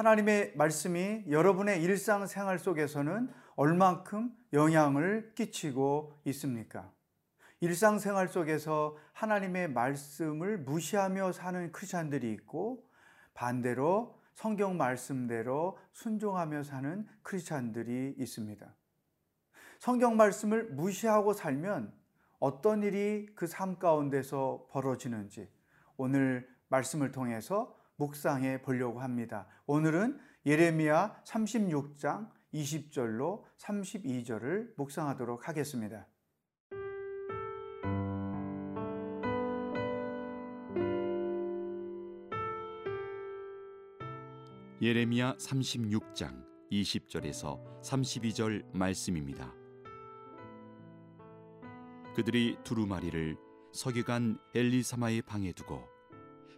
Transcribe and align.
하나님의 0.00 0.54
말씀이 0.56 1.24
여러분의 1.28 1.82
일상생활 1.82 2.58
속에서는 2.58 3.28
얼만큼 3.56 4.34
영향을 4.54 5.32
끼치고 5.34 6.14
있습니까? 6.24 6.90
일상생활 7.60 8.28
속에서 8.28 8.96
하나님의 9.12 9.68
말씀을 9.68 10.56
무시하며 10.60 11.32
사는 11.32 11.70
크리스찬들이 11.70 12.32
있고 12.32 12.88
반대로 13.34 14.18
성경 14.32 14.78
말씀대로 14.78 15.76
순종하며 15.92 16.62
사는 16.62 17.06
크리스찬들이 17.22 18.14
있습니다. 18.16 18.74
성경 19.80 20.16
말씀을 20.16 20.70
무시하고 20.70 21.34
살면 21.34 21.92
어떤 22.38 22.82
일이 22.82 23.26
그 23.34 23.46
삶 23.46 23.78
가운데서 23.78 24.68
벌어지는지 24.70 25.46
오늘 25.98 26.48
말씀을 26.68 27.12
통해서 27.12 27.78
묵상해 28.00 28.62
보려고 28.62 29.00
합니다. 29.00 29.46
오늘은 29.66 30.18
예레미야 30.46 31.22
36장 31.26 32.30
20절로 32.54 33.44
32절을 33.58 34.72
묵상하도록 34.76 35.46
하겠습니다. 35.46 36.08
예레미야 44.80 45.34
36장 45.34 46.42
20절에서 46.72 47.60
32절 47.82 48.64
말씀입니다. 48.74 49.52
그들이 52.16 52.56
두루마리를 52.64 53.36
서기관 53.72 54.38
엘리사마의 54.54 55.20
방에 55.22 55.52
두고 55.52 55.84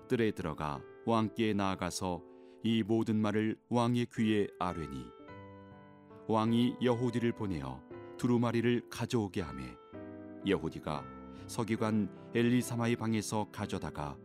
뜰에 0.09 0.31
들어가 0.31 0.81
왕께 1.05 1.53
나아가서 1.53 2.23
이 2.63 2.85
모든 2.85 3.17
말을 3.17 3.57
왕의 3.69 4.07
귀에 4.15 4.47
아뢰니 4.61 5.05
왕이 6.29 6.77
여호디를 6.81 7.33
보내어 7.33 7.83
두루마리를 8.19 8.89
가져오게 8.89 9.41
하매 9.41 9.65
여호디가 10.47 11.05
서기관 11.49 12.09
엘리사마의 12.35 12.95
방에서 12.95 13.49
가져다가 13.51 14.17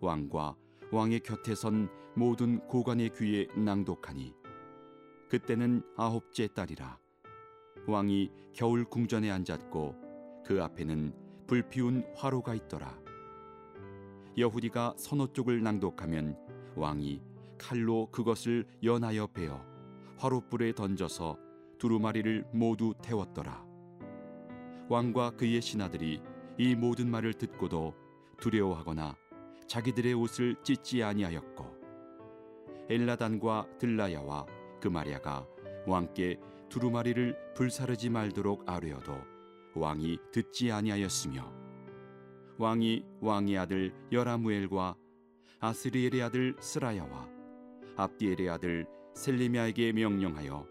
왕과 0.00 0.56
왕의 0.90 1.20
곁에 1.20 1.54
선 1.54 1.88
모든 2.16 2.58
고관의 2.66 3.10
귀에 3.16 3.46
낭독하니 3.56 4.34
그때는 5.28 5.84
아홉째 5.96 6.48
딸이라 6.48 6.98
왕이 7.86 8.32
겨울 8.52 8.84
궁전에 8.84 9.30
앉았고 9.30 10.42
그 10.44 10.60
앞에는 10.64 11.14
불피운 11.46 12.04
화로가 12.16 12.54
있더라 12.54 13.03
여후디가 14.36 14.94
선호 14.96 15.32
쪽을 15.32 15.62
낭독하면 15.62 16.36
왕이 16.74 17.22
칼로 17.56 18.08
그것을 18.10 18.66
연하여 18.82 19.28
베어 19.28 19.64
화로불에 20.16 20.74
던져서 20.74 21.38
두루마리를 21.78 22.46
모두 22.52 22.94
태웠더라. 23.02 23.64
왕과 24.88 25.32
그의 25.32 25.60
신하들이 25.60 26.20
이 26.58 26.74
모든 26.74 27.10
말을 27.10 27.34
듣고도 27.34 27.94
두려워하거나 28.38 29.16
자기들의 29.66 30.14
옷을 30.14 30.56
찢지 30.62 31.02
아니하였고 31.02 31.64
엘라단과 32.88 33.68
들라야와 33.78 34.46
그마리아가 34.80 35.46
왕께 35.86 36.38
두루마리를 36.68 37.54
불사르지 37.54 38.10
말도록 38.10 38.68
아뢰어도 38.68 39.16
왕이 39.74 40.18
듣지 40.32 40.70
아니하였으며 40.70 41.63
왕이 42.56 43.04
왕의 43.20 43.58
아들 43.58 43.92
여라무엘과 44.12 44.94
아스리엘의 45.58 46.22
아들 46.22 46.54
스라야와 46.60 47.28
압디엘의 47.96 48.48
아들 48.48 48.86
셀리미아에게 49.14 49.92
명령하여 49.92 50.66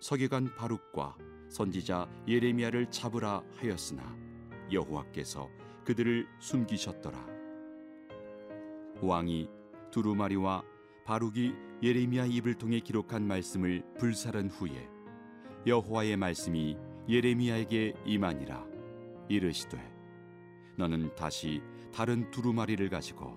서기관 0.00 0.54
바룩과 0.54 1.16
선지자 1.48 2.08
예레미야를 2.28 2.90
잡으라 2.90 3.42
하였으나 3.56 4.02
여호와께서 4.70 5.48
그들을 5.84 6.26
숨기셨더라. 6.38 7.26
왕이 9.00 9.48
두루마리와 9.90 10.64
바룩이 11.04 11.54
예레미야 11.82 12.26
입을 12.26 12.54
통해 12.54 12.80
기록한 12.80 13.26
말씀을 13.26 13.82
불살은 13.98 14.50
후에 14.50 14.88
여호와의 15.66 16.16
말씀이 16.16 16.76
예레미야에게 17.08 17.94
임하니라 18.04 18.64
이르시되 19.28 19.95
너는 20.76 21.14
다시 21.14 21.62
다른 21.92 22.30
두루마리를 22.30 22.88
가지고 22.88 23.36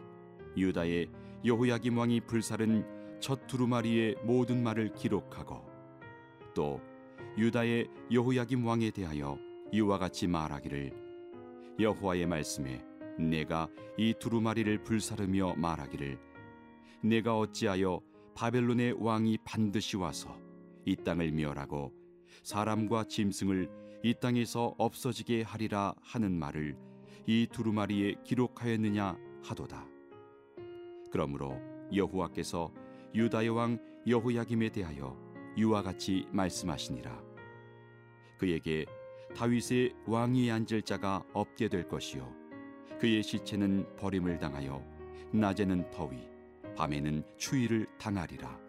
유다의 0.58 1.10
여호야김 1.46 1.98
왕이 1.98 2.22
불살은 2.22 3.20
첫 3.20 3.48
두루마리의 3.48 4.18
모든 4.24 4.62
말을 4.62 4.94
기록하고 4.94 5.64
또 6.54 6.82
유다의 7.38 7.88
여호야김 8.12 8.66
왕에 8.66 8.92
대하여 8.92 9.38
이와 9.72 9.98
같이 9.98 10.28
말하기를 10.28 10.94
여호와의 11.80 12.26
말씀에 12.26 12.84
내가 13.18 13.70
이 13.98 14.14
두루마리를 14.20 14.84
불사르며 14.84 15.56
말하기를 15.56 16.20
내가 17.02 17.38
어찌하여 17.38 18.02
바벨론의 18.36 18.96
왕이 19.00 19.40
반드시 19.46 19.98
와서 19.98 20.38
이 20.86 20.96
땅을 20.96 21.32
멸하고 21.32 21.94
사람과 22.44 23.06
짐승을 23.06 23.70
이 24.04 24.14
땅에서 24.14 24.76
없어지게 24.78 25.44
하리라 25.44 25.94
하는 26.02 26.32
말을 26.38 26.78
이 27.32 27.46
두루마리에 27.46 28.16
기록하였느냐 28.24 29.16
하도다. 29.44 29.86
그러므로 31.12 31.62
여호와께서 31.94 32.74
유다의 33.14 33.50
왕 33.50 33.78
여호야김에 34.08 34.70
대하여 34.70 35.16
이와 35.56 35.84
같이 35.84 36.26
말씀하시니라. 36.32 37.22
그에게 38.40 38.88
다윗의 39.36 39.94
왕위 40.08 40.50
앉을 40.50 40.82
자가 40.82 41.24
없게 41.34 41.70
될 41.70 41.88
것이요 41.88 42.34
그의 43.00 43.22
시체는 43.22 43.96
버림을 43.98 44.40
당하여 44.40 44.84
낮에는 45.32 45.92
더위 45.92 46.28
밤에는 46.76 47.24
추위를 47.38 47.86
당하리라 48.00 48.60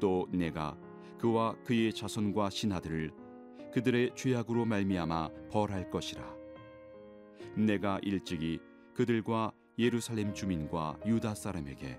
또 0.00 0.26
내가 0.30 0.78
그와 1.18 1.56
그의 1.64 1.92
자손과 1.92 2.48
신하들을 2.48 3.10
그들의 3.74 4.12
죄악으로 4.14 4.64
말미암아 4.64 5.28
벌할 5.50 5.90
것이라 5.90 6.39
내가 7.56 7.98
일찍이 8.02 8.60
그들과 8.94 9.52
예루살렘 9.78 10.34
주민과 10.34 10.98
유다 11.06 11.34
사람에게 11.34 11.98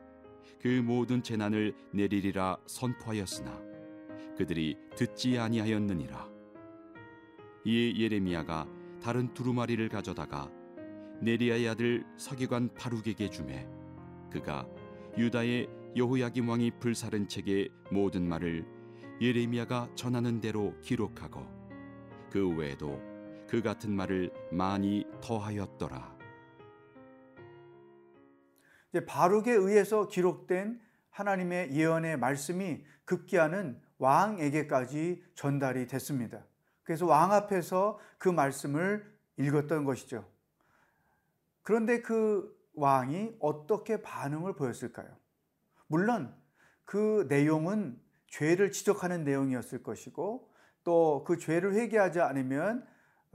그 0.62 0.68
모든 0.68 1.24
재난을 1.24 1.74
내리리라 1.91 2.57
선포하였으나 2.68 3.59
그들이 4.38 4.78
듣지 4.96 5.38
아니하였느니라. 5.38 6.29
이에 7.66 7.96
예레미야가 7.96 8.68
다른 9.02 9.34
두루마리를 9.34 9.88
가져다가 9.90 10.50
네리아의 11.22 11.69
아들 11.69 12.03
서기관 12.18 12.73
바룩에게 12.73 13.29
주매 13.29 13.68
그가 14.31 14.68
유다의 15.18 15.68
여호야김 15.96 16.50
왕이 16.50 16.72
불사른 16.79 17.28
책의 17.28 17.69
모든 17.91 18.28
말을 18.28 18.66
예레미야가 19.19 19.90
전하는 19.96 20.41
대로 20.41 20.73
기록하고 20.81 21.46
그 22.31 22.50
외에도 22.56 23.00
그 23.52 23.62
같은 23.62 23.92
말을 23.92 24.32
많이 24.50 25.06
더하였더라. 25.20 26.18
이제 28.90 29.06
바룩에 29.06 29.52
의해서 29.52 30.08
기록된 30.08 30.80
하나님의 31.09 31.74
예언의 31.76 32.18
말씀이 32.18 32.82
급기야는 33.03 33.78
왕에게까지 33.98 35.22
전달이 35.36 35.88
됐습니다. 35.88 36.46
그래서 36.84 37.06
왕 37.06 37.34
앞에서 37.34 38.00
그 38.18 38.30
말씀을 38.30 39.06
읽었던 39.36 39.84
것이죠. 39.84 40.26
그런데 41.62 42.02
그 42.02 42.58
왕이 42.76 43.36
어떻게 43.42 44.02
반응을 44.02 44.56
보였을까요? 44.56 45.09
물론 45.88 46.34
그 46.86 47.26
내용은 47.28 48.00
죄를 48.28 48.72
지적하는 48.72 49.26
내용이었을 49.26 49.84
것이고 49.84 50.50
또 50.86 51.26
그 51.28 51.38
죄를 51.38 51.74
회개하지 51.74 52.22
않으면 52.22 52.88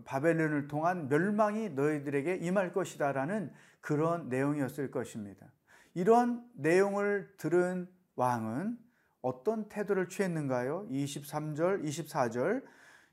바벨론을 0.05 0.69
통한 0.69 1.09
멸망이 1.09 1.71
너희들에게 1.71 2.37
임할 2.37 2.73
것이다라는 2.73 3.53
그런 3.81 4.29
내용이었을 4.29 4.91
것입니다. 4.91 5.47
이런 5.95 6.45
내용을 6.55 7.35
들은 7.39 7.89
왕은 8.17 8.79
어떤 9.23 9.69
태도를 9.69 10.09
취했는가요? 10.09 10.87
23절, 10.91 11.85
24절 11.85 12.63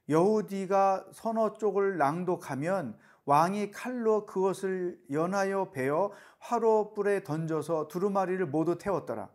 여우디가 0.10 1.08
선어 1.14 1.54
쪽을 1.54 1.98
낭독하면 1.98 2.98
왕이 3.26 3.72
칼로 3.72 4.26
그것을 4.26 5.00
연하여 5.12 5.72
베어 5.72 6.12
화로불에 6.40 7.24
던져서 7.24 7.88
두루마리를 7.88 8.46
모두 8.48 8.78
태웠더라. 8.78 9.30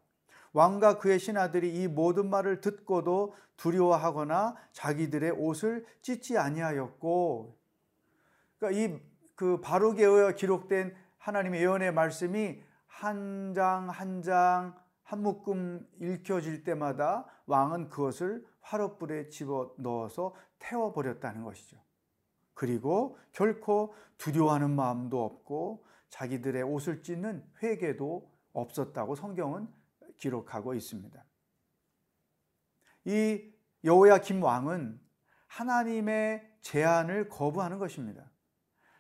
왕과 0.53 0.99
그의 0.99 1.19
신하들이 1.19 1.83
이 1.83 1.89
모든 1.89 2.31
말을 2.31 2.61
듣고도 2.61 3.35
두려워하거나 3.57 4.57
자기들의 4.73 5.33
옷을 5.33 5.87
찢지 6.03 6.39
아니하였고, 6.39 7.57
그러니까 8.59 8.81
이 8.81 9.09
그 9.39 9.61
바룩에 9.61 10.05
의해 10.05 10.35
기록된 10.35 10.97
하나님의 11.19 11.61
예언의 11.63 11.93
말씀이 11.95 12.61
한 12.89 13.55
장 13.55 13.89
한 13.89 14.21
장 14.23 14.75
한 15.05 15.23
묶음 15.23 15.89
읽혀질 16.01 16.65
때마다 16.65 17.25
왕은 17.47 17.89
그것을 17.89 18.45
화롯불에 18.61 19.29
집어 19.29 19.73
넣어서 19.79 20.35
태워 20.59 20.93
버렸다는 20.93 21.45
것이죠. 21.45 21.79
그리고 22.53 23.17
결코 23.33 23.95
두려워하는 24.19 24.71
마음도 24.73 25.25
없고 25.25 25.87
자기들의 26.11 26.63
옷을 26.65 27.03
찢는 27.05 27.45
회개도 27.63 28.29
없었다고 28.53 29.15
성경은 29.15 29.69
기록하고 30.19 30.75
있습니다. 30.75 31.25
이 33.05 33.53
여호야 33.85 34.19
김 34.19 34.43
왕은 34.43 35.01
하나님의 35.47 36.59
제안을 36.61 37.29
거부하는 37.29 37.79
것입니다. 37.79 38.31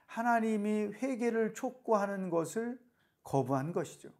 하나님이 0.07 0.95
회개를 0.95 1.55
촉구하는 1.55 2.31
것을 2.31 2.81
거부한 3.23 3.73
것이죠. 3.73 4.11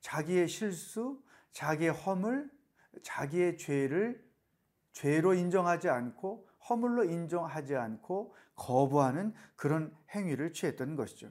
자기의 0.00 0.48
실수, 0.48 1.22
자기의 1.52 1.90
허물, 1.90 2.50
자기의 3.02 3.58
죄를 3.58 4.24
죄로 4.92 5.34
인정하지 5.34 5.88
않고 5.88 6.48
허물로 6.68 7.04
인정하지 7.04 7.74
않고 7.74 8.34
거부하는 8.54 9.34
그런 9.56 9.96
행위를 10.14 10.52
취했던 10.52 10.94
것이죠. 10.94 11.30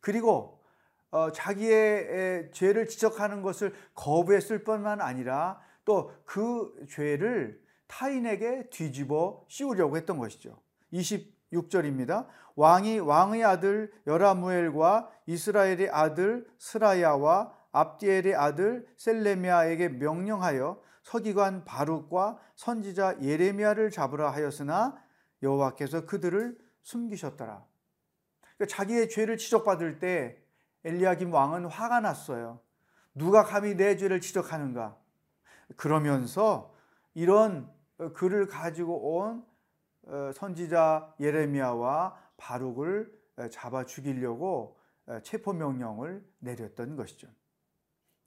그리고 0.00 0.59
어, 1.10 1.32
자기의 1.32 2.50
죄를 2.52 2.86
지적하는 2.86 3.42
것을 3.42 3.74
거부했을 3.94 4.64
뿐만 4.64 5.00
아니라 5.00 5.60
또 5.84 6.12
그 6.24 6.72
죄를 6.88 7.60
타인에게 7.88 8.70
뒤집어 8.70 9.44
씌우려고 9.48 9.96
했던 9.96 10.16
것이죠. 10.16 10.56
26절입니다. 10.92 12.28
왕이 12.54 13.00
왕의 13.00 13.44
아들 13.44 13.92
여라무엘과 14.06 15.10
이스라엘의 15.26 15.90
아들 15.90 16.46
스라야와 16.58 17.52
압디엘의 17.72 18.36
아들 18.36 18.86
셀레미아에게 18.96 19.88
명령하여 19.88 20.80
서기관 21.02 21.64
바룩과 21.64 22.38
선지자 22.54 23.22
예레미야를 23.22 23.90
잡으라 23.90 24.30
하였으나 24.30 24.96
여호와께서 25.42 26.06
그들을 26.06 26.56
숨기셨더라. 26.82 27.64
그러니까 28.56 28.66
자기의 28.76 29.08
죄를 29.08 29.36
지적받을 29.36 29.98
때 29.98 30.40
엘리야김 30.84 31.32
왕은 31.32 31.66
화가 31.66 32.00
났어요. 32.00 32.60
누가 33.14 33.44
감히 33.44 33.74
내 33.74 33.96
죄를 33.96 34.20
지적하는가? 34.20 34.96
그러면서 35.76 36.74
이런 37.14 37.70
글을 38.14 38.46
가지고 38.46 39.16
온 39.16 39.44
어, 40.06 40.32
선지자 40.34 41.14
예레미야와 41.20 42.18
바룩을 42.36 43.12
잡아 43.50 43.84
죽이려고 43.84 44.78
체포 45.22 45.52
명령을 45.52 46.24
내렸던 46.38 46.96
것이죠. 46.96 47.28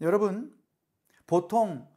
여러분, 0.02 0.56
보통 1.26 1.88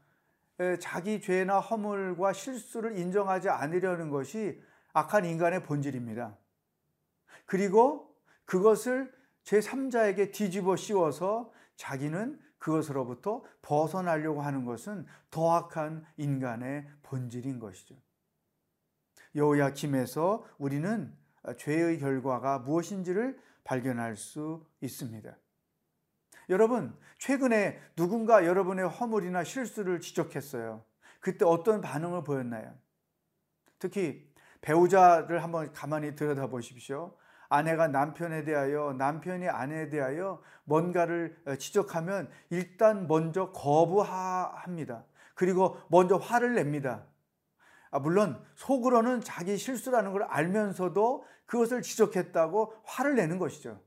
자기 0.81 1.21
죄나 1.21 1.61
허물과 1.61 2.33
실수를 2.33 2.99
인정하지 2.99 3.49
않으려는 3.49 4.11
것이 4.11 4.63
악한 4.93 5.25
인간의 5.25 5.63
본질입니다. 5.65 6.37
그리고 7.45 8.15
그것을 8.45 9.13
제3자에게 9.47 10.33
뒤집어 10.33 10.77
씌워서 10.77 11.53
자기는 11.77 12.39
그것으로부터 12.59 13.45
벗어나려고 13.63 14.43
하는 14.43 14.65
것은 14.65 15.07
더 15.31 15.53
악한 15.55 16.05
인간의 16.17 16.87
본질인 17.03 17.59
것이죠. 17.59 17.95
여호야김에서 19.35 20.45
우리는 20.59 21.17
죄의 21.59 21.99
결과가 22.01 22.59
무엇인지를 22.61 23.39
발견할 23.63 24.17
수 24.17 24.67
있습니다. 24.81 25.37
여러분, 26.49 26.97
최근에 27.19 27.81
누군가 27.97 28.47
여러분의 28.47 28.89
허물이나 28.89 29.45
실수를 29.45 30.01
지적했어요. 30.01 30.85
그때 31.21 31.45
어떤 31.45 31.81
반응을 31.81 32.25
보였나요? 32.25 32.75
특히 33.79 34.29
배우자를 34.61 35.43
한번 35.43 35.73
가만히 35.73 36.15
들여다 36.15 36.47
보십시오. 36.49 37.17
아내가 37.49 37.89
남편에 37.89 38.45
대하여 38.45 38.95
남편이 38.99 39.49
아내에 39.49 39.89
대하여 39.89 40.43
뭔가를 40.65 41.37
지적하면 41.59 42.29
일단 42.51 43.07
먼저 43.07 43.53
거부합니다. 43.53 45.05
그리고 45.35 45.79
먼저 45.89 46.17
화를 46.17 46.55
냅니다. 46.55 47.05
아, 47.91 47.99
물론 47.99 48.43
속으로는 48.57 49.21
자기 49.21 49.57
실수라는 49.57 50.13
걸 50.13 50.25
알면서도 50.25 51.25
그것을 51.47 51.83
지적했다고 51.83 52.75
화를 52.85 53.15
내는 53.15 53.39
것이죠. 53.39 53.81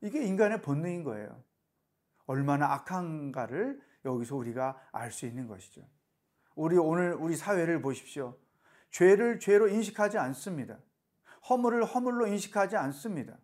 이게 0.00 0.24
인간의 0.24 0.62
본능인 0.62 1.04
거예요. 1.04 1.42
얼마나 2.26 2.72
악한가를 2.72 3.80
여기서 4.04 4.36
우리가 4.36 4.78
알 4.92 5.12
수 5.12 5.26
있는 5.26 5.46
것이죠. 5.46 5.82
우리 6.54 6.76
오늘 6.76 7.14
우리 7.14 7.36
사회를 7.36 7.80
보십시오. 7.80 8.36
죄를 8.90 9.38
죄로 9.40 9.68
인식하지 9.68 10.18
않습니다. 10.18 10.78
허물을 11.48 11.84
허물로 11.84 12.26
인식하지 12.26 12.76
않습니다. 12.76 13.38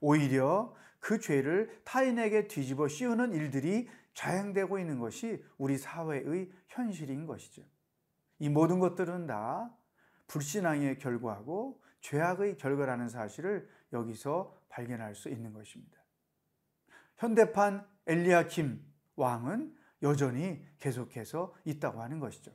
오히려 0.00 0.74
그 0.98 1.18
죄를 1.18 1.80
타인에게 1.84 2.48
뒤집어 2.48 2.88
씌우는 2.88 3.32
일들이 3.32 3.88
자행되고 4.14 4.78
있는 4.78 4.98
것이 4.98 5.42
우리 5.56 5.78
사회의 5.78 6.50
현실인 6.68 7.26
것이죠. 7.26 7.62
이 8.38 8.48
모든 8.48 8.78
것들은 8.78 9.26
다 9.26 9.74
불신앙의 10.26 10.98
결과고 10.98 11.82
죄악의 12.00 12.56
결과라는 12.56 13.08
사실을 13.08 13.68
여기서 13.92 14.58
발견할 14.68 15.14
수 15.14 15.28
있는 15.28 15.52
것입니다. 15.52 15.98
현대판 17.16 17.86
엘리야킴 18.06 18.82
왕은 19.16 19.76
여전히 20.02 20.64
계속해서 20.78 21.54
있다고 21.64 22.00
하는 22.00 22.18
것이죠. 22.18 22.52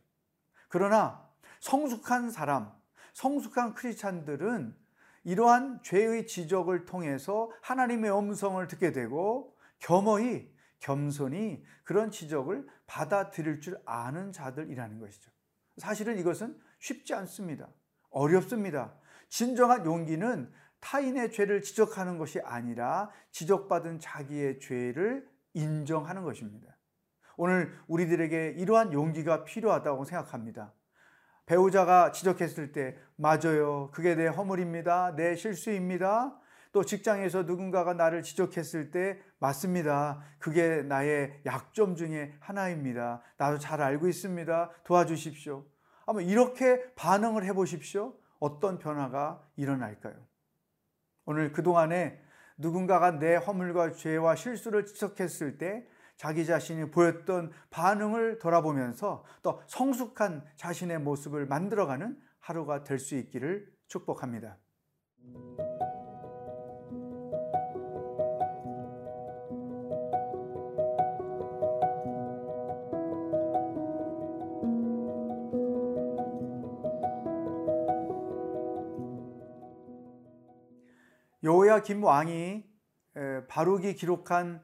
그러나 0.68 1.30
성숙한 1.60 2.32
사람, 2.32 2.74
성숙한 3.15 3.73
크리스찬들은 3.75 4.75
이러한 5.23 5.81
죄의 5.83 6.27
지적을 6.27 6.86
통해서 6.86 7.50
하나님의 7.62 8.15
음성을 8.15 8.65
듣게 8.67 8.91
되고 8.91 9.55
겸허히 9.79 10.53
겸손히 10.79 11.63
그런 11.84 12.12
지적을 12.12 12.67
받아들일 12.86 13.62
줄 13.62 13.79
아는 13.86 14.34
자들이라는 14.34 15.00
것이죠. 15.00 15.31
사실은 15.77 16.19
이것은 16.19 16.60
쉽지 16.79 17.13
않습니다. 17.15 17.69
어렵습니다. 18.12 18.93
진정한 19.29 19.86
용기는 19.86 20.51
타인의 20.81 21.31
죄를 21.31 21.62
지적하는 21.62 22.17
것이 22.17 22.41
아니라 22.41 23.10
지적받은 23.31 24.00
자기의 24.00 24.60
죄를 24.60 25.27
인정하는 25.53 26.24
것입니다. 26.24 26.77
오늘 27.38 27.74
우리들에게 27.88 28.55
이러한 28.57 28.91
용기가 28.91 29.45
필요하다고 29.45 30.03
생각합니다. 30.03 30.74
배우자가 31.46 32.12
지적했을 32.12 32.72
때, 32.72 32.98
맞아요. 33.16 33.90
그게 33.94 34.16
내 34.16 34.28
허물입니다. 34.28 35.16
내 35.16 35.36
실수입니다. 35.36 36.40
또 36.72 36.84
직장에서 36.84 37.44
누군가가 37.44 37.94
나를 37.94 38.24
지적했을 38.24 38.92
때, 38.92 39.20
맞습니다. 39.40 40.22
그게 40.40 40.82
나의 40.82 41.40
약점 41.46 41.96
중에 41.96 42.34
하나입니다. 42.40 43.22
나도 43.38 43.60
잘 43.60 43.82
알고 43.82 44.08
있습니다. 44.08 44.72
도와주십시오. 44.84 45.64
아마 46.06 46.22
이렇게 46.22 46.84
반응을 46.96 47.46
해 47.46 47.54
보십시오. 47.54 48.16
어떤 48.40 48.78
변화가 48.78 49.42
일어날까요? 49.56 50.16
오늘 51.25 51.52
그동안에 51.52 52.22
누군가가 52.58 53.20
내 53.20 53.36
허물과 53.36 53.94
죄와 53.94 54.36
실수를 54.36 54.86
지적했을 54.86 55.58
때 55.58 55.88
자기 56.17 56.45
자신이 56.45 56.91
보였던 56.91 57.51
반응을 57.69 58.39
돌아보면서 58.39 59.24
또 59.41 59.62
성숙한 59.67 60.43
자신의 60.55 61.00
모습을 61.00 61.45
만들어가는 61.45 62.17
하루가 62.39 62.84
될 62.84 63.00
수 63.00 63.15
있기를 63.15 63.67
축복합니다. 63.88 64.57
여호야 81.43 81.84
김 81.84 82.03
왕이 82.03 82.63
바룩이 83.48 83.93
기록한 83.93 84.63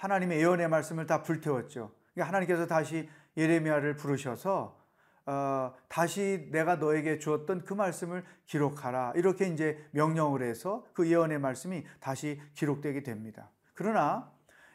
하나님의 0.00 0.40
예언의 0.40 0.68
말씀을 0.68 1.06
다 1.06 1.22
불태웠죠. 1.22 1.92
그러니까 2.14 2.28
하나님께서 2.28 2.66
다시 2.66 3.08
예레미야를 3.36 3.96
부르셔서 3.96 4.80
어, 5.26 5.74
다시 5.88 6.48
내가 6.50 6.76
너에게 6.76 7.18
주었던 7.18 7.64
그 7.64 7.74
말씀을 7.74 8.24
기록하라 8.46 9.12
이렇게 9.14 9.46
이제 9.46 9.78
명령을 9.90 10.42
해서 10.42 10.86
그 10.94 11.06
예언의 11.06 11.38
말씀이 11.38 11.84
다시 12.00 12.40
기록되게 12.54 13.02
됩니다. 13.02 13.50
그러나 13.74 14.32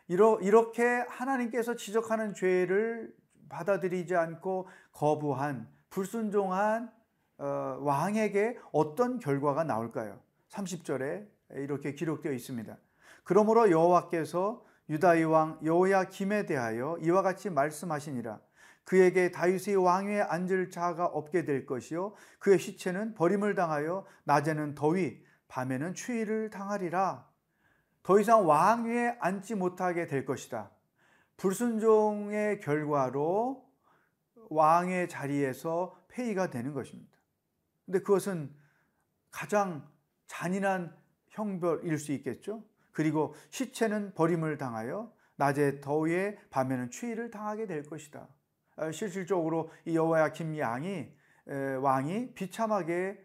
이러, 0.07 0.39
이렇게 0.41 0.83
하나님께서 0.83 1.75
지적하는 1.75 2.35
죄를 2.35 3.11
받아들이지 3.49 4.15
않고 4.15 4.69
거부한 4.91 5.67
불순종한 5.89 6.91
어, 7.39 7.79
왕에게 7.81 8.59
어떤 8.71 9.17
결과가 9.17 9.63
나올까요? 9.63 10.19
30절에 10.49 11.27
이렇게 11.55 11.95
기록되어 11.95 12.31
있습니다. 12.31 12.77
그러므로 13.23 13.71
여호와께서 13.71 14.63
유다의 14.89 15.25
왕 15.25 15.59
여호야김에 15.63 16.45
대하여 16.45 16.97
이와 17.01 17.21
같이 17.21 17.49
말씀하시니라. 17.49 18.39
그에게 18.83 19.31
다윗의 19.31 19.77
왕위에 19.77 20.21
앉을 20.21 20.69
자가 20.69 21.05
없게 21.05 21.43
될 21.43 21.65
것이요 21.65 22.13
그의 22.37 22.59
시체는 22.59 23.15
버림을 23.15 23.55
당하여 23.55 24.05
낮에는 24.25 24.75
더위 24.75 25.23
밤에는 25.47 25.93
추위를 25.95 26.49
당하리라. 26.51 27.27
더 28.03 28.19
이상 28.19 28.47
왕위에 28.47 29.17
앉지 29.19 29.55
못하게 29.55 30.05
될 30.05 30.25
것이다. 30.25 30.69
불순종의 31.37 32.59
결과로 32.59 33.65
왕의 34.49 35.09
자리에서 35.09 35.99
폐위가 36.09 36.49
되는 36.51 36.73
것입니다. 36.73 37.11
근데 37.85 37.99
그것은 37.99 38.53
가장 39.31 39.87
잔인한 40.27 40.95
형벌일 41.29 41.97
수 41.97 42.11
있겠죠 42.13 42.63
그리고 42.95 43.35
시체는 43.49 44.13
버림을 44.13 44.57
당하여 44.57 45.13
낮에 45.35 45.81
더위에 45.81 46.39
밤에는 46.49 46.89
추위를 46.89 47.29
당하게 47.29 47.67
될 47.67 47.83
것이다. 47.83 48.25
어, 48.77 48.91
실질적으로 48.91 49.69
이 49.85 49.95
여호야김 49.95 50.57
양이 50.57 51.13
왕이 51.81 52.33
비참하게 52.33 53.23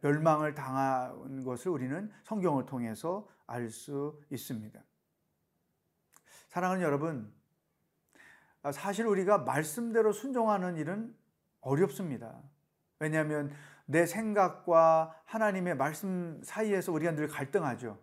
멸망을 0.00 0.54
당한 0.54 1.44
것을 1.44 1.72
우리는 1.72 2.10
성경을 2.22 2.64
통해서 2.64 3.28
알 3.46 3.68
수 3.68 4.18
있습니다. 4.30 4.80
사랑하는 6.48 6.82
여러분, 6.82 7.30
아, 8.62 8.72
사실 8.72 9.04
우리가 9.06 9.38
말씀대로 9.38 10.12
순종하는 10.12 10.76
일은 10.76 11.14
어렵습니다. 11.60 12.40
왜냐하면 13.00 13.52
내 13.84 14.06
생각과 14.06 15.20
하나님의 15.24 15.76
말씀 15.76 16.40
사이에서 16.44 16.92
우리가 16.92 17.12
늘 17.12 17.26
갈등하죠. 17.26 17.98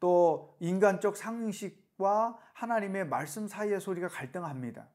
또 0.00 0.56
인간적 0.60 1.16
상식과 1.16 2.38
하나님의 2.52 3.06
말씀 3.08 3.48
사이에서 3.48 3.90
우리가 3.90 4.08
갈등합니다. 4.08 4.88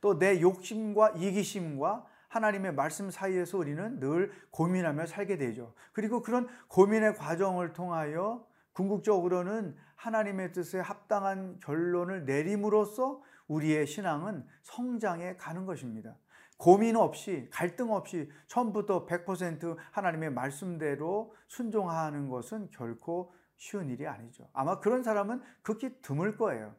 또 0.00 0.18
내 0.18 0.40
욕심과 0.40 1.10
이기심과 1.16 2.06
하나님의 2.28 2.74
말씀 2.74 3.10
사이에서 3.10 3.58
우리는 3.58 3.98
늘 4.00 4.32
고민하며 4.50 5.06
살게 5.06 5.38
되죠. 5.38 5.74
그리고 5.92 6.22
그런 6.22 6.46
고민의 6.68 7.16
과정을 7.16 7.72
통하여 7.72 8.46
궁극적으로는 8.72 9.76
하나님의 9.96 10.52
뜻에 10.52 10.78
합당한 10.78 11.58
결론을 11.60 12.26
내림으로써 12.26 13.22
우리의 13.48 13.86
신앙은 13.86 14.46
성장해 14.62 15.36
가는 15.36 15.66
것입니다. 15.66 16.14
고민 16.58 16.96
없이 16.96 17.48
갈등 17.50 17.92
없이 17.92 18.30
처음부터 18.46 19.06
100% 19.06 19.76
하나님의 19.92 20.30
말씀대로 20.30 21.34
순종하는 21.46 22.28
것은 22.28 22.70
결코 22.72 23.32
쉬운 23.58 23.90
일이 23.90 24.06
아니죠. 24.06 24.48
아마 24.54 24.80
그런 24.80 25.02
사람은 25.02 25.42
극히 25.62 26.00
드물 26.00 26.36
거예요. 26.38 26.74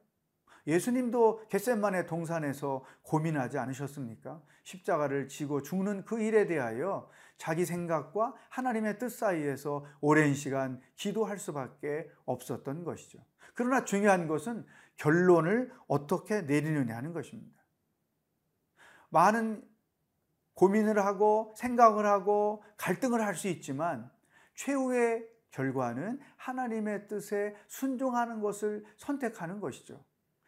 예수님도 0.65 1.47
겟셋만의 1.49 2.07
동산에서 2.07 2.83
고민하지 3.03 3.57
않으셨습니까? 3.57 4.41
십자가를 4.63 5.27
지고 5.27 5.61
죽는 5.61 6.05
그 6.05 6.21
일에 6.21 6.47
대하여 6.47 7.09
자기 7.37 7.65
생각과 7.65 8.33
하나님의 8.49 8.97
뜻 8.99 9.09
사이에서 9.09 9.85
오랜 10.01 10.33
시간 10.33 10.81
기도할 10.95 11.37
수밖에 11.37 12.09
없었던 12.25 12.83
것이죠. 12.83 13.19
그러나 13.55 13.83
중요한 13.83 14.27
것은 14.27 14.65
결론을 14.97 15.71
어떻게 15.87 16.41
내리느냐 16.41 16.95
하는 16.95 17.13
것입니다. 17.13 17.59
많은 19.09 19.67
고민을 20.53 21.03
하고 21.03 21.53
생각을 21.57 22.05
하고 22.05 22.63
갈등을 22.77 23.25
할 23.25 23.35
수 23.35 23.47
있지만 23.47 24.11
최후의 24.55 25.25
결과는 25.51 26.19
하나님의 26.37 27.07
뜻에 27.07 27.55
순종하는 27.67 28.41
것을 28.41 28.83
선택하는 28.97 29.59
것이죠. 29.59 30.03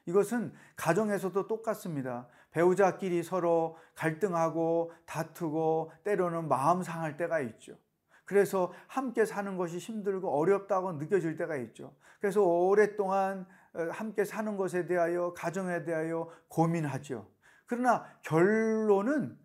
이것은 0.05 0.53
가정에서도 0.75 1.47
똑같습니다. 1.47 2.27
배우자끼리 2.51 3.23
서로 3.23 3.77
갈등하고 3.95 4.91
다투고 5.05 5.91
때로는 6.03 6.47
마음 6.47 6.83
상할 6.83 7.17
때가 7.17 7.39
있죠. 7.41 7.77
그래서 8.25 8.73
함께 8.87 9.25
사는 9.25 9.57
것이 9.57 9.77
힘들고 9.77 10.29
어렵다고 10.29 10.93
느껴질 10.93 11.37
때가 11.37 11.57
있죠. 11.57 11.95
그래서 12.19 12.41
오랫동안 12.41 13.45
어, 13.73 13.83
함께 13.91 14.25
사는 14.25 14.57
것에 14.57 14.85
대하여 14.85 15.33
가정에 15.33 15.83
대하여 15.83 16.29
고민하죠. 16.47 17.29
그러나 17.65 18.05
결론은 18.23 19.37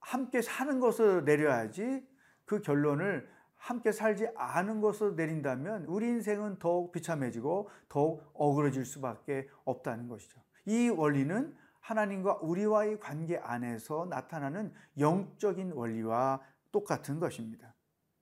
함께 0.00 0.42
사는 0.42 0.80
것을 0.80 1.24
내려야지 1.24 2.06
그 2.44 2.60
결론을 2.60 3.28
함께 3.58 3.92
살지 3.92 4.28
않은 4.34 4.80
것으로 4.80 5.12
내린다면 5.12 5.84
우리 5.84 6.06
인생은 6.06 6.58
더욱 6.58 6.92
비참해지고 6.92 7.68
더욱 7.88 8.22
어그러질 8.32 8.84
수밖에 8.84 9.48
없다는 9.64 10.08
것이죠. 10.08 10.40
이 10.64 10.88
원리는 10.88 11.54
하나님과 11.80 12.38
우리와의 12.42 13.00
관계 13.00 13.38
안에서 13.38 14.06
나타나는 14.08 14.72
영적인 14.98 15.72
원리와 15.72 16.40
똑같은 16.72 17.18
것입니다. 17.18 17.74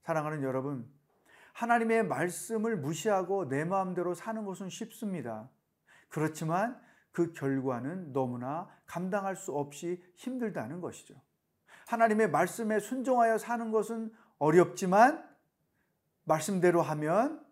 사랑하는 0.03 0.43
여러분, 0.43 0.89
하나님의 1.53 2.07
말씀을 2.07 2.77
무시하고 2.77 3.49
내 3.49 3.65
마음대로 3.65 4.15
사는 4.15 4.45
것은 4.45 4.69
쉽습니다. 4.69 5.49
그렇지만 6.09 6.81
그 7.13 7.33
결과는 7.33 8.13
너무나 8.13 8.69
감당할 8.85 9.37
수 9.37 9.53
없이 9.53 10.03
힘들다는 10.17 10.81
것이죠. 10.81 11.15
하나님의 11.87 12.31
말씀에 12.31 12.79
순종하여 12.79 13.39
사는 13.39 13.71
것은 13.71 14.13
어렵지만 14.39 15.27
말씀대로 16.25 16.83
하면 16.83 17.45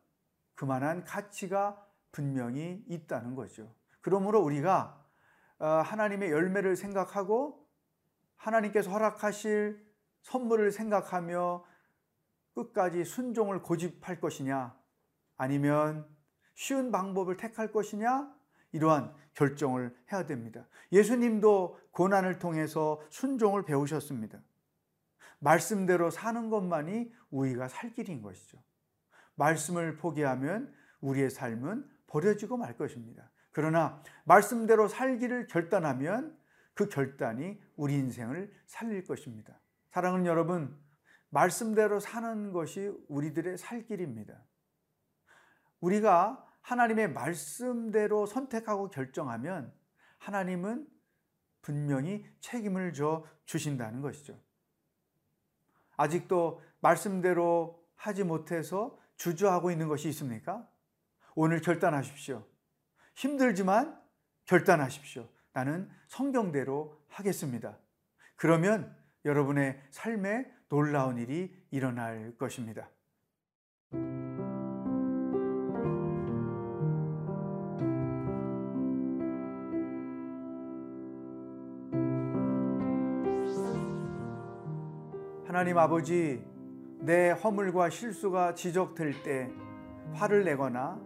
그만한 0.55 1.05
가치가 1.05 1.85
분명히 2.13 2.85
있다는 2.89 3.35
거죠. 3.35 3.75
그러므로 4.01 4.41
우리가 4.41 5.03
어, 5.59 5.67
하나님의 5.67 6.31
열매를 6.31 6.77
생각하고 6.77 7.67
하나님께서 8.37 8.91
허락하실 8.91 9.85
선물을 10.23 10.71
생각하며 10.73 11.65
끝까지 12.55 13.05
순종을 13.05 13.63
고집할 13.63 14.21
것이냐 14.21 14.77
아니면 15.37 16.07
쉬운 16.55 16.93
방법을 16.93 17.37
택할 17.37 17.73
것이냐 17.73 18.33
이러한 18.73 19.15
결정을 19.35 19.97
해야 20.13 20.27
됩니다. 20.27 20.67
예수님도 20.93 21.81
고난을 21.91 22.39
통해서 22.39 23.01
순종을 23.11 23.65
배우셨습니다. 23.65 24.41
말씀대로 25.45 26.11
사는 26.11 26.49
것만이 26.49 27.13
우리가 27.31 27.69
살 27.69 27.93
길인 27.93 28.23
것이죠. 28.23 28.59
말씀을 29.35 29.99
포기하면 29.99 30.75
우리의 31.03 31.29
삶은 31.29 31.87
버려지고 32.07 32.57
말 32.57 32.79
것입니다. 32.79 33.31
그러나 33.53 34.03
말씀대로 34.25 34.89
살기를 34.89 35.47
결단하면 35.49 36.37
그 36.73 36.89
결단이 36.89 37.61
우리 37.77 37.95
인생을 37.95 38.53
살릴 38.67 39.05
것입니다. 39.05 39.61
사랑하는 39.91 40.25
여러분, 40.25 40.75
말씀대로 41.29 42.01
사는 42.01 42.53
것이 42.53 42.91
우리들의 43.09 43.59
살 43.59 43.85
길입니다. 43.85 44.43
우리가 45.81 46.43
하나님의 46.63 47.13
말씀대로 47.13 48.25
선택하고 48.25 48.89
결정하면 48.89 49.73
하나님은 50.19 50.89
분명히 51.61 52.25
책임을 52.41 52.95
져 52.95 53.27
주신다는 53.45 54.01
것이죠. 54.01 54.41
아직도 55.97 56.61
말씀대로 56.81 57.83
하지 57.95 58.25
못해서 58.25 58.99
주저하고 59.17 59.71
있는 59.71 59.89
것이 59.89 60.09
있습니까? 60.09 60.69
오늘 61.35 61.61
결단하십시오. 61.61 62.45
힘들지만 63.15 64.01
결단하십시오. 64.47 65.29
나는 65.53 65.91
성경대로 66.09 67.01
하겠습니다. 67.09 67.79
그러면 68.37 68.95
여러분의 69.25 69.81
삶에 69.91 70.53
놀라운 70.69 71.19
일이 71.19 71.55
일어날 71.71 72.37
것입니다. 72.37 72.91
하나님 85.55 85.79
아버지, 85.79 86.45
내 86.99 87.31
허물과 87.31 87.89
실수가 87.89 88.57
지적될 88.57 89.23
때 89.23 89.49
화를 90.13 90.43
내거나 90.43 91.01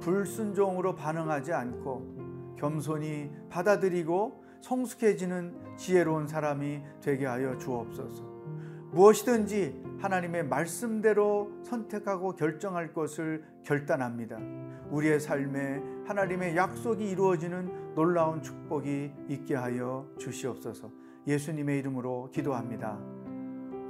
불순종으로 0.00 0.96
반응하지 0.96 1.52
않고 1.52 2.56
겸손히 2.58 3.30
받아들이고 3.50 4.42
성숙해지는 4.62 5.76
지혜로운 5.76 6.26
사람이 6.26 6.82
되게 7.00 7.24
하여 7.24 7.56
주옵소서. 7.56 8.24
무엇이든지 8.90 9.84
하나님의 10.00 10.48
말씀대로 10.48 11.52
선택하고 11.62 12.34
결정할 12.34 12.92
것을 12.92 13.44
결단합니다. 13.62 14.40
우리의 14.90 15.20
삶에 15.20 15.80
하나님의 16.08 16.56
약속이 16.56 17.10
이루어지는 17.10 17.94
놀라운 17.94 18.42
축복이 18.42 19.12
있게 19.28 19.54
하여 19.54 20.08
주시옵소서. 20.18 20.90
예수님의 21.28 21.78
이름으로 21.78 22.30
기도합니다. 22.32 23.13